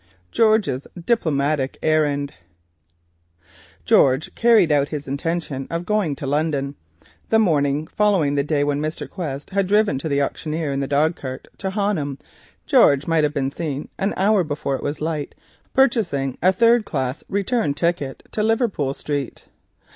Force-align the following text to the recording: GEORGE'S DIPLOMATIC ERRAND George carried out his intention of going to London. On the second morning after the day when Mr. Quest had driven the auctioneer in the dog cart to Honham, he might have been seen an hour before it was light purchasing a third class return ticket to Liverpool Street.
GEORGE'S 0.31 0.87
DIPLOMATIC 1.05 1.77
ERRAND 1.83 2.33
George 3.85 4.33
carried 4.33 4.71
out 4.71 4.89
his 4.89 5.07
intention 5.07 5.67
of 5.69 5.85
going 5.85 6.15
to 6.15 6.25
London. 6.25 6.69
On 6.69 6.71
the 6.71 7.05
second 7.35 7.43
morning 7.43 7.87
after 7.99 8.29
the 8.31 8.43
day 8.43 8.63
when 8.63 8.81
Mr. 8.81 9.07
Quest 9.07 9.51
had 9.51 9.67
driven 9.67 9.99
the 9.99 10.19
auctioneer 10.19 10.71
in 10.71 10.79
the 10.79 10.87
dog 10.87 11.15
cart 11.15 11.47
to 11.59 11.69
Honham, 11.69 12.17
he 12.65 12.77
might 13.05 13.23
have 13.23 13.35
been 13.35 13.51
seen 13.51 13.89
an 13.99 14.15
hour 14.17 14.43
before 14.43 14.75
it 14.75 14.81
was 14.81 15.01
light 15.01 15.35
purchasing 15.71 16.35
a 16.41 16.51
third 16.51 16.83
class 16.83 17.23
return 17.29 17.75
ticket 17.75 18.23
to 18.31 18.41
Liverpool 18.41 18.95
Street. 18.95 19.43